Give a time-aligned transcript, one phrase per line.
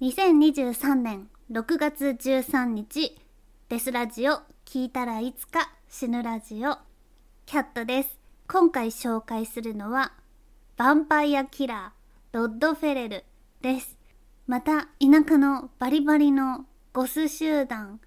[0.00, 3.20] 2023年6月13日
[3.68, 6.78] デスラジオ聞いたらいつか死ぬラジオ
[7.44, 8.18] キャットです。
[8.48, 10.14] 今回紹介するのは
[10.78, 13.24] ヴァンパイアキラーロッドフェレル
[13.60, 13.98] です。
[14.46, 16.64] また田舎のバリバリの
[16.94, 18.00] ゴス集団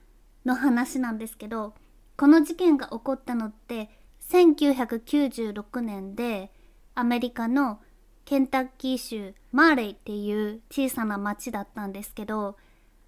[0.45, 1.75] の話なんですけど
[2.17, 3.91] この事件が起こったのって
[4.31, 6.51] 1996年で
[6.95, 7.81] アメリカの
[8.25, 12.57] ケンタッキー州マーレイっていう小さな町だったんですけど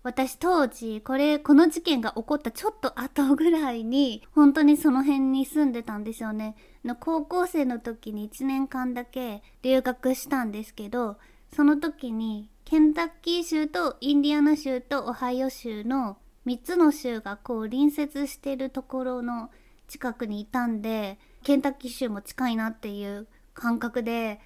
[0.04, 6.56] 私当時これこの事件が起こったちょっと後ぐらいに本当にその辺に住んでたんですよね。
[7.00, 11.18] 高校生の時に1年間だけ留学したんですけど
[11.56, 19.50] その時にケンタッキー州とインディアナ州とオハイオ州の3つの州がこう隣接してるところの
[19.88, 24.40] 近くにいたんでケンタッキー州も近いなっていう感覚で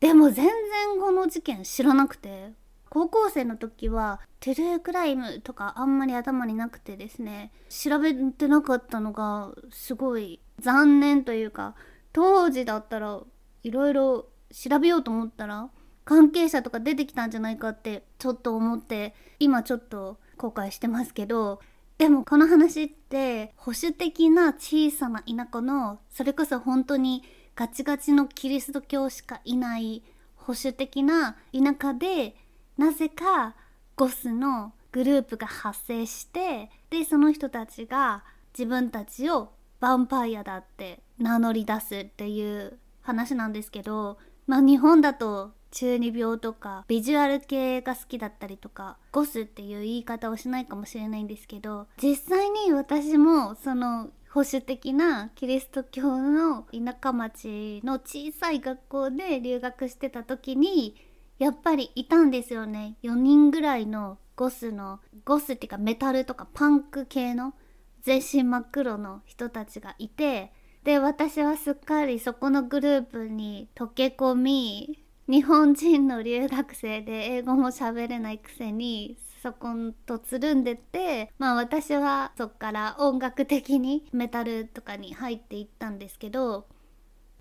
[0.00, 2.52] でも全然この事件知らなくて。
[2.90, 7.52] 高校生の時はトゥルークライムとかあんまり頭になくてですね。
[7.68, 11.74] 調べてなかったのがすごい残念というか
[12.12, 13.20] 当時だったら
[13.62, 15.70] いろいろ調べようと思ったら
[16.04, 21.60] 関係者とか出てきたんじゃないかってちょっと思って今ちょっと後悔してますけど
[21.98, 27.24] でもこの話って保守的な小さな田舎のそれこそ本当に
[27.58, 30.04] ガチガチのキリスト教しかいない
[30.36, 32.36] 保守的な田舎で
[32.76, 33.56] なぜか
[33.96, 38.22] ゴスのグループが発生してでその人たちが
[38.56, 39.50] 自分たちを
[39.80, 60.96] ヴァンパイアだって名乗り出すっていう話なんですけどまあ日本だと中二病とかビジュアル系が好きだったりとかゴスっていう言い方をしないかもしれないんですけど実際に私もその保守的なキリスト教の田舎町の小さい学校で留学してた時に
[61.38, 62.96] やっぱりいたんですよね。
[63.02, 67.54] 4人ぐらいのゴスのゴスっていうかメタルとかパンク系の
[68.02, 70.52] 全身真っ黒の人たちがいて
[70.84, 79.16] で私はすっかりそこのグループに溶け込み日本人の留学生で英語も喋れないくせに
[79.48, 79.68] そこ
[80.04, 86.66] とつるんでってまあ私はそっから音楽的にメタルとかに入っていったんですけど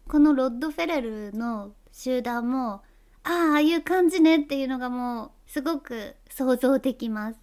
[0.08, 2.82] このロッドフェレルの集団も
[3.24, 7.40] ああああいう感じねっていうのがもうすごく想像できます。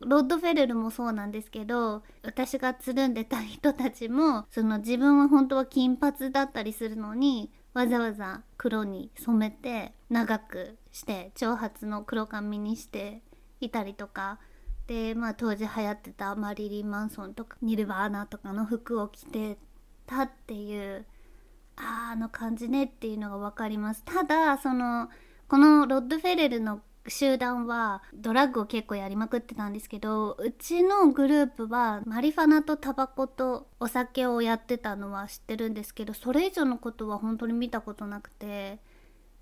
[0.00, 13.22] ロッドフェレルもそうなんですけど私がつるんでた人たちもその自分は本当は金髪だったりするのにわざわざ黒に染めて長くして長髪の黒髪にして
[13.60, 14.38] いたりとか。
[14.86, 19.58] でまあ当時流行ってたマリリン・マンソンとかニルバーナとかの服を着て
[20.06, 21.04] たっていう
[21.74, 24.04] ああの感じねっていうのが分かります。
[24.04, 25.08] ただその
[25.48, 38.78] このロッドフェレルの集団はドラッグを結構やりまくってたんですけどうちのグループはマリファナとタバコとお酒をやってたのは知ってるんですけどそれ以上のことは本当に見たことなくて。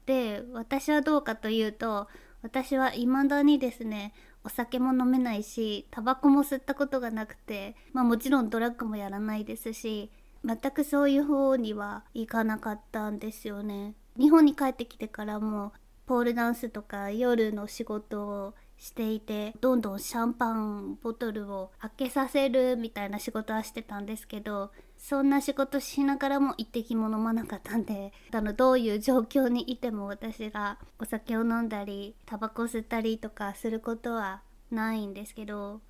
[0.07, 2.09] で私はどうかというと
[2.45, 4.13] 私は未だにですね
[4.45, 10.11] お酒も飲めないしタバコも吸ったことがなくてまあもちろんドラッグもやらないですし
[10.45, 13.95] 全くそういう方にはいかなかったんですよね。
[14.19, 15.73] 日本に帰ってきてからも
[16.05, 35.81] ポールダンスとか夜の仕事をしていてどんどんシャンパンボトルを開けさせるみたいな仕事はしてたんですけどそんな仕事しながらも一滴も飲まなかったんであのどういう状況にいても私がお酒を飲んだりタバコ吸ったりとかすることはないんですけど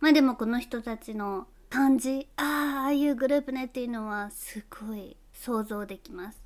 [0.00, 6.42] まあでもこの人たちの感じあああいうグループねっていうのはすごい想像できます。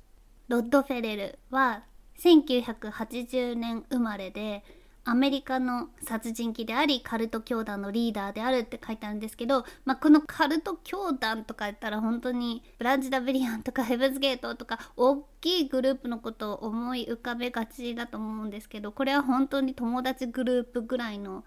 [0.47, 1.83] ロッドフェレルは
[2.19, 4.63] 1980年生まれで
[5.09, 21.45] アメリカの殺人鬼でありカルト教団のリーダーであるって書いてあるんですけど、まあ、このカルト教団とか言ったら本当にブランジ・ダビリアンとか ヘブンズ・ゲートとか大きいグループのことを思い浮かべがちだと思うんですけどこれは本当に友達グループぐらいの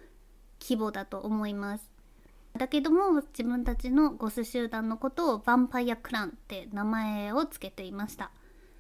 [0.59, 1.91] 規模だと思います。
[2.57, 8.31] だけども自分たちのゴス集団のことをヴァンパイアクランって名前を付けていました。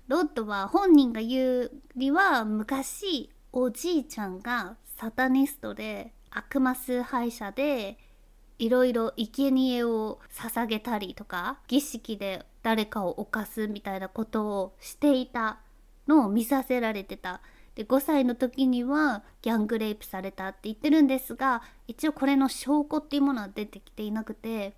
[0.09, 7.99] ロッドは本人が言うよりは昔おじいちゃんがサタニストで悪魔崇拝者で
[8.59, 15.61] いろいろ生贄を捧げたりとか儀式で誰かを犯すみたいなことをしていた
[16.07, 17.41] のを見させられてた。
[17.75, 24.75] で5歳の時にはギャングレイプされたって言ってるんですが一応これの証拠っていうものは出てきていなくて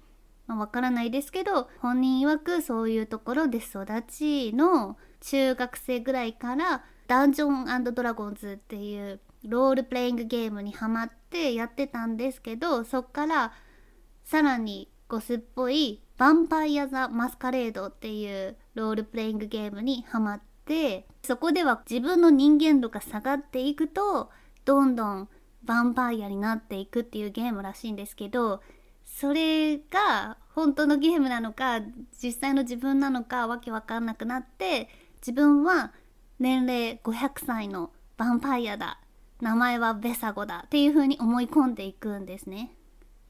[0.47, 13.53] わ、まあ、からないですけど本人曰くそういうところで育ちの中学生ぐらいからダンジョンドラゴンズっていうロールプレイングゲームにハマってやってたんですけどそっから
[14.25, 24.31] さらにゴスっぽい「ヴァンパイア・ザ・マスカレード」っていうロールプレイングゲームにハマってそこでは自分の人間度が下がっていくと
[24.65, 25.29] どんどん
[25.67, 28.63] ヴァンパイアになっていくっていうゲームらしいんですけど
[29.05, 31.83] それが本当のゲームなのか
[32.23, 34.89] 実際の自分なのかわけわかんなくなって
[35.21, 35.93] 自分は
[36.43, 38.99] 年齢500歳のヴァンパイアだ
[39.41, 42.75] 名前はベサゴだっていう風に思い込んでいくんですね。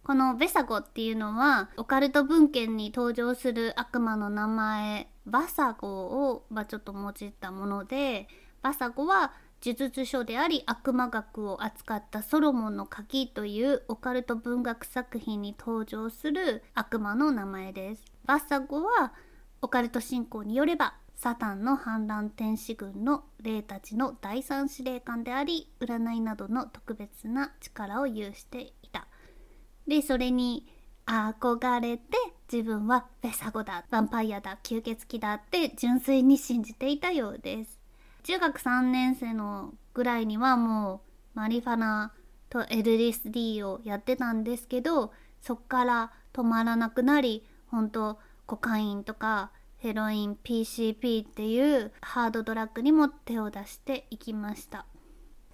[0.03, 5.88] このベサゴっていうのはオカルト文献に登場する悪魔の名前バサゴ
[6.31, 8.29] を、まあ、ちょっと用いたもので
[8.62, 18.05] バサゴは呪術書であり悪魔学を扱ったソロモンの鍵というオカルト文学作品に登場する悪魔の名前です。
[18.25, 19.12] バサゴは
[19.61, 29.07] オカルト信仰によればサタンの反乱天使軍の霊たちの第三司令官であり占いなどの特別な力を有していた。
[29.87, 30.67] でそれに
[31.07, 32.03] 憧れて
[32.53, 37.79] 自分はベサゴだヴァンパイアだ吸血鬼だって純粋に信じていたようです。
[38.25, 41.03] 中学3年生のぐらいにはも
[41.37, 42.13] うマリファナ
[42.51, 54.87] と LSD をやってたんですけどそっから止まらなくなり本当コカインとかヘロイン PCP っていうハードドラッグにも手を出していきました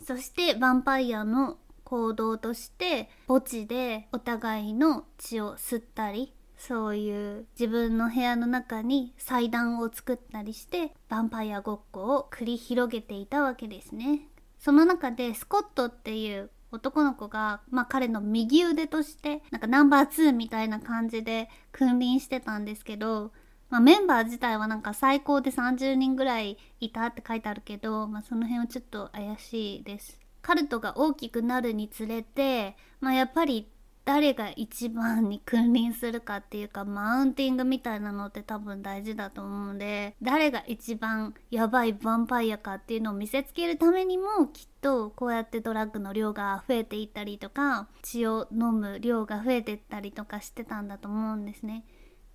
[0.07, 14.29] そしてヴァンパイアの行動として墓地でお互いの血を吸ったりそういう自分の部屋の中に祭壇を作ったりしてヴァンパイアごっこを繰り広げていたわけですね。
[14.59, 23.33] その中でスコットっていう男の子が、まあ、彼の右腕としてなんかナンバー2みたいな感じで君臨してたんですけど、
[23.71, 30.19] まあ、メンバー自体はなんか最高で30人ぐらいいたって書いてあるけど、まあ、その辺はちょっと怪しいです。
[30.41, 33.69] カルトが大きくなるにつれて、まあ、やっぱり
[34.09, 51.85] 誰が一番に君臨するかっていうかマウンティングみたいなのって多分大事だと思うんで誰が一番やばいヴァンパイアかっていうのを見せつけるためにもきっとこうやってドラッグの量が増えていったりとか血を飲む量が増えていったりとかしてたんだと思うんですね。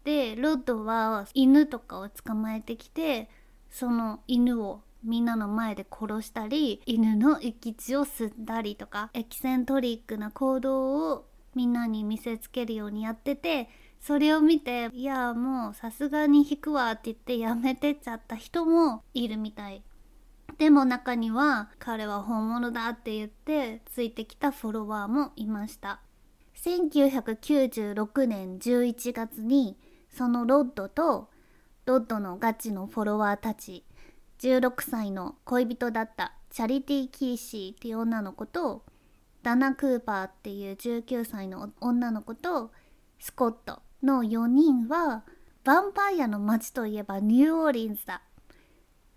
[0.03, 3.29] でロッドは犬とかを捕まえてきて
[3.69, 13.69] その犬をみんなの前で殺したり犬の生き血を吸ったりとかエキセントリックな行動をみんなに見せつけるようにやってて
[13.99, 19.83] それを見ていやもうさすがに引くわって言ってやめてっちゃった人もいるみたい。
[20.57, 26.01] でも中には彼は本物だって言ってついてきたフォロワーもいました。
[26.55, 29.77] 1996年11月に
[30.13, 31.29] そのロッドと
[31.85, 33.83] ロッドのガチのフォロワーたち
[34.39, 38.85] 16歳の恋人だったチャリティ・キーシーっていう女の子と
[39.41, 42.71] ダナ・クーパーっていう19歳の女の子と
[43.19, 45.23] スコットの4人は
[45.65, 48.21] ヴァンパイアの街といえばニューオーリンズだ。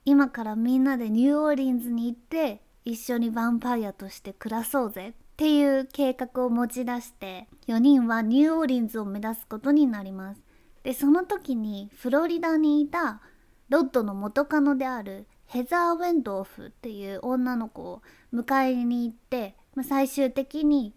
[0.05, 10.46] 今からみんなでニューオーリンズに行って一緒にヴァンパイアとして暮らそうぜっていう計画を持ち出して4人はニューオーリンズを目指すことになります。
[10.87, 13.21] でその時にフロリダにいた
[13.69, 18.03] ロッドの元カノであるヘザー・ウェンドーフっていう女の子を
[18.33, 20.95] 迎えに行ってまあ、最終的に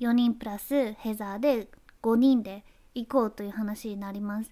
[0.00, 1.68] 4人プラスヘザーで
[2.02, 2.64] 5人で
[2.94, 4.50] 行こうという話になります。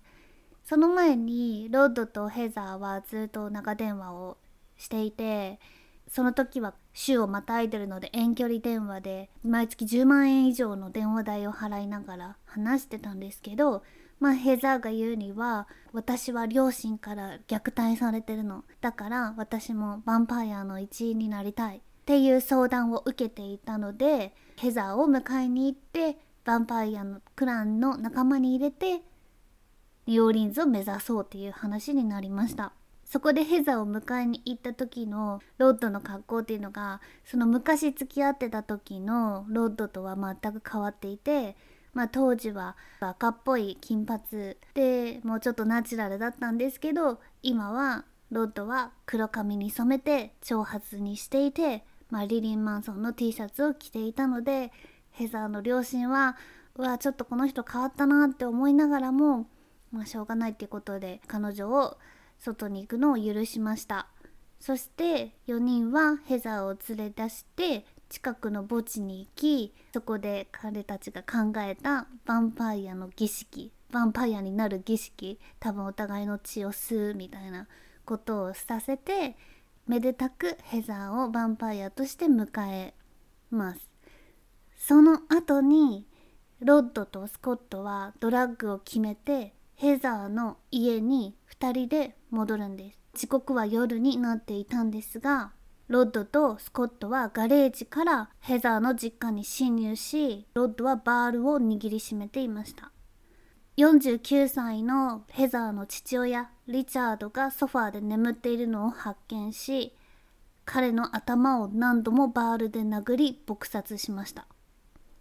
[0.65, 4.39] その前にロッドとヘザーはずっと長電話を
[4.79, 5.59] していて
[6.07, 13.83] その時は週をまたいでるので遠距離電話で毎月10万円以上の電話代を払いながら話してたんですけど
[14.21, 18.65] まあヘザーが言うには私は両親から虐待されてるの。
[18.81, 21.79] だから私もヴァンパイアの一員になりたい。
[21.79, 29.03] っていう相談を受けていたのでヘザーを迎えに行ってヴァンパイアのクランの仲間に入れて
[30.07, 32.73] ニューオーリンズを目指そうっていう話になりました。
[33.05, 41.57] そこでヘザーを迎えに行った時のロッドの格好っていうのがその昔付き合ってた時のロッドとは全く変わっていて
[41.95, 44.21] まあ当時は赤っぽい金髪
[44.75, 54.73] でもうちょっとナチュラルだったんですけど今はロッドは黒髪に染めて長髪にしていてまあ、リリン・マンソンの T シャツを着ていたので
[55.13, 56.37] ヘザーの両親は
[56.77, 59.47] うわちょっとこの人変わったなって思いながらも
[59.93, 61.99] まあしょうがないっていうことで彼女を
[62.39, 64.07] 外に行くのを許しました。
[64.61, 77.69] そして4人はヘザーを連れ出して近くの墓地に行きそこで彼たちが考えたヴァンパイアの儀式ヴァンパイアになる儀式多分お互いの血を吸うみたいな
[78.05, 79.37] ことをさせて
[79.87, 82.95] めでたくヘザーをヴァンパイアとして迎え
[83.51, 83.89] ます。
[84.77, 86.07] その後に
[86.61, 92.99] ロッドとスコットはドラッグを決めてヘザーの家に2人で戻るんです。
[93.15, 95.53] 時刻は夜になっていたんですが
[95.91, 102.93] ロッドとスコットはガレージからヘザーの実家に侵入しロッドはバールを握りしめていました。
[103.77, 109.93] 49歳のヘザーの父親リチャードがソファーで眠っているのを発見し
[110.65, 114.47] 彼の頭を何度もバールで殴り撲殺しました。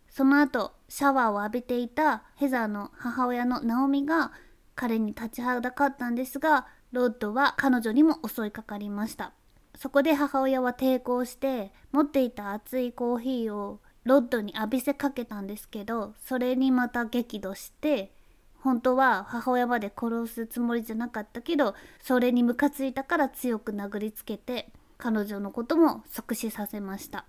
[0.08, 4.34] その後シャワーを浴びていたヘザーの母親のナオミが
[4.76, 9.34] 彼に立ちはだかったんですがロッドは彼女にも襲いかかりました。
[9.80, 18.12] そこで母親は抵抗して持っていた熱いコーヒーをロッドに浴びせかけたんですけどそれにまた激怒して
[18.60, 24.68] 本当は母親まで殺すつもりじゃなかったけどそれにムカついたから強く殴りつけて
[24.98, 27.26] 彼女のことも即死させました。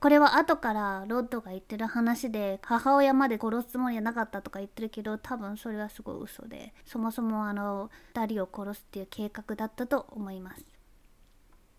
[0.00, 10.75] これは後からロッドが言ってる話で母親まで殺すつもりはなかったとか言ってるけど多分それはすごい嘘でそもそもあの2人を殺すっていう計画だったと思います。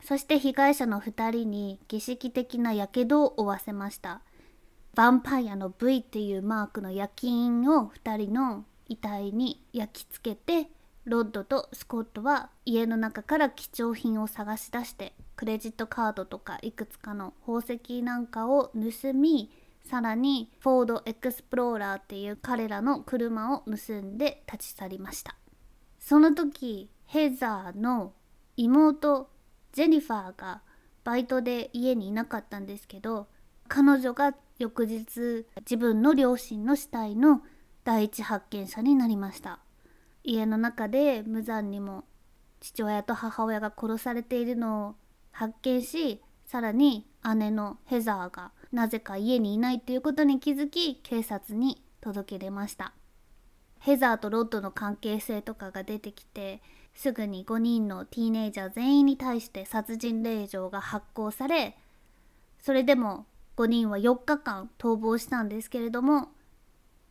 [0.08, 4.22] そして被害者の2人に儀式的な火傷を負わせました。
[4.96, 10.70] ヴァンパイアの V っていうマークの焼き印を2人の遺体に焼き付けて
[11.04, 19.52] ロッドとスコットは家の中から貴重品を探し出してクレジットカードとかいくつかの宝石なんかを盗み
[19.84, 25.36] さらにフォードエクスプローラーっていう彼らの車を盗んで立ち去りました。
[26.00, 28.14] その時ヘザーの
[28.56, 29.36] 妹
[29.74, 30.62] ジェニファーが
[31.04, 33.28] バイトで家にいなかったんですけど
[33.68, 37.42] 彼女が翌日自分の両親の死体の
[37.84, 39.60] 第一発見者になりました。
[40.24, 42.04] 家の中で無残にも
[42.60, 44.96] 父親と母親が殺されているのを
[45.32, 52.94] 発見しさらに姉のヘザーがなぜか家にいないっていうことに気づき警察に届け出ました。
[53.80, 56.62] ヘザーとロッドの関係性とかが出てきて
[56.98, 61.78] すぐに5人のティーネイジャー全員に対して殺人令状が発行され
[62.60, 63.26] それでも
[63.56, 66.30] 5人は4日間逃亡したんですけれども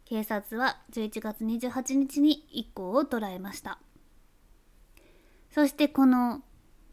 [0.04, 3.80] 警察は11月28日に一行を捕らえました。
[5.50, 6.42] そしてこの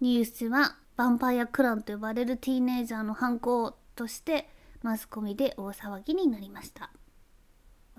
[0.02, 4.50] ニュースはヴァンパイアクランと呼ばれるティーネイジャーの犯行として
[4.82, 6.90] マスコミで大騒ぎになりました。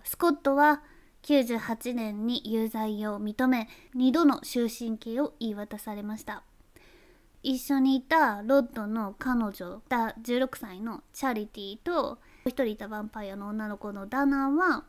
[0.03, 0.83] スコットは
[1.25, 6.45] 98年に有罪を認め2度の終身刑を言い渡されました。
[7.43, 14.85] 一緒にいたロッドの彼女だ16歳のチャリティと1人いたヴァンパイアの女の子のダナーは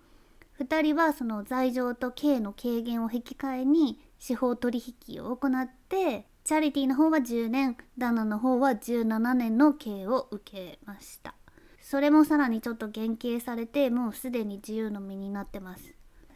[0.59, 11.35] 2人はその罪状と刑の軽減を引き換えに司法取引を行ってチャリティの方は10年ダナの方は17年の刑を受けました。
[11.81, 15.94] それもさらにちょっと減刑されてもうすでに自由の身になってます。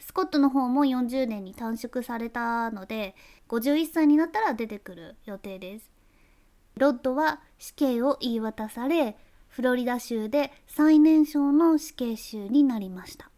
[0.10, 3.14] スコットの方も40年に短縮されたので
[3.48, 5.92] 51歳になったら出てくる予定です。
[6.78, 9.16] ロッドは死刑を言い渡され
[9.50, 13.30] フロリダ州で最年少の死刑囚になりました。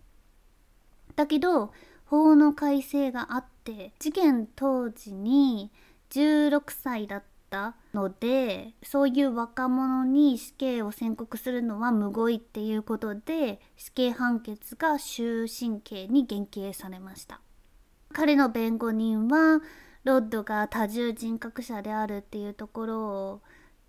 [1.18, 1.74] だけど
[2.06, 5.74] 法の改正があって事件当時に
[6.12, 17.42] 16歳だったのでそういう若者に死刑を宣告するのはむごいっていうことで死刑判決が終身刑に減刑されました。
[18.14, 19.62] 彼の弁護人は
[20.04, 23.42] ロッドが多重人格者であるっていうところを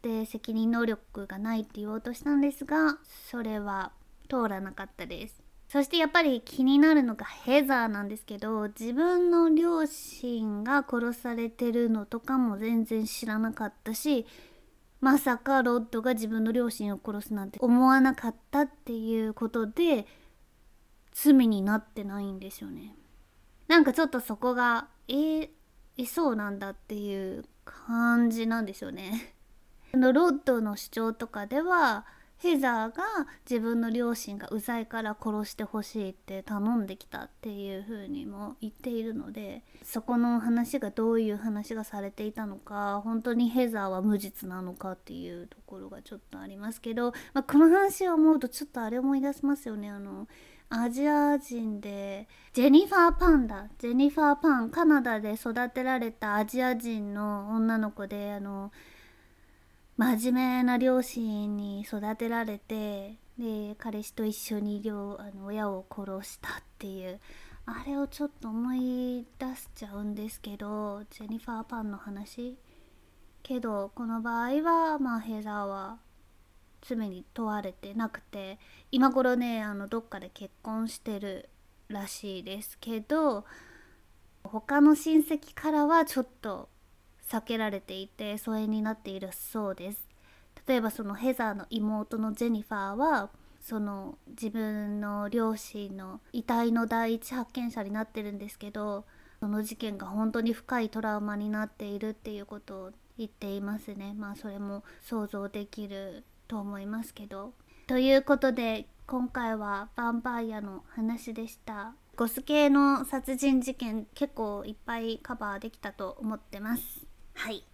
[0.02, 2.98] で責任能力がないって言おうとしたんですが
[3.30, 3.92] それは
[4.28, 5.51] 通らなかったです。
[5.72, 14.26] そしてやっぱり気になるのがヘザーなんですけど自分の両親が殺されてるのとかも全然知らなかったし
[15.00, 20.06] まさかロッドが自分の両親を殺すなんて思わなかったっていうことで
[21.12, 22.94] 罪になってないんですよね
[23.66, 25.48] なんかちょっとそこがえー、
[25.96, 29.34] いそうなんだっていう感じなんですよね。
[29.92, 32.06] ロッドの主張とかでは
[32.42, 33.04] ヘザーが
[33.48, 49.88] 自分の両親がうざいから殺してほしいって頼んできたっていう風にも言っているのでそこの話がどういう話がされていたのか本当にヘザーは無実なのかっていうところがちょっとありますけど、まあ、この話を思うとちょっとあれ思い出しますよね。
[49.88, 50.26] あの
[50.68, 58.72] アジア人でジェニファー・パンだジェニファー・パンカナダで育てられたアジア人の女の子であの
[59.96, 67.20] 真面目な両親に育てられてで彼氏と一緒に両あの親を殺したっていう。
[67.64, 72.58] あれをちょっと思い出しちゃうんですけどジェニファー・パンの話？
[73.42, 75.98] けどこの場合はまあヘザーは
[76.82, 78.58] 罪に問われてなくて
[78.90, 81.48] 今頃ねあのどっかで結婚してる
[81.88, 83.44] らしいですけど
[84.42, 86.68] 他の親戚からはちょっと
[87.32, 90.06] 避けられていて疎遠になっているそうです。
[90.66, 99.06] 例えばそのヘザーの妹のジェニファーはその自分の両親の遺体の第一発見者になってるんですけど
[99.40, 104.14] その事件が本当に深いトラウマになっているっていうことを言っていますね。
[104.14, 107.54] まあそれも想像できると思いますけど。
[107.86, 111.94] ということで今回はヴァンパイアの話でした。
[112.14, 117.11] ゴス系の殺人事件結構いっぱいカバーできたと思ってます。
[117.42, 117.64] はい。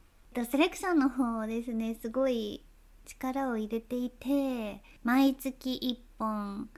[0.50, 2.64] セレクションの方ですねすごい
[3.04, 5.78] 力を入れていて毎月
[6.18, 6.70] 1本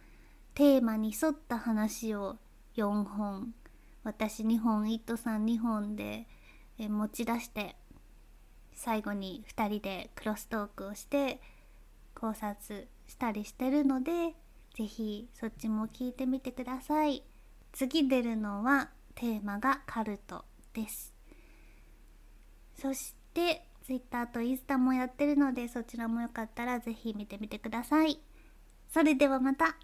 [0.55, 2.39] テーマに沿った話を
[2.77, 3.55] 4本
[4.03, 6.27] 私2本イットさん2本で
[6.79, 7.77] 持ち出して
[8.75, 11.41] 最後に2人でクロストークをして
[12.17, 14.35] 考察したりしてるので
[14.75, 17.23] 是非そっちも聞いてみてください。
[17.73, 20.45] 次出るのはテーマがカルト
[20.75, 21.10] です。
[22.81, 28.21] そしてツイッターとインスタもやってるのでそちらもよかったら是非見てみてください。
[28.89, 29.77] それではまた。